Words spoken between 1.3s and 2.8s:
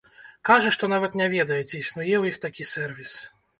ведае, ці існуе ў іх такі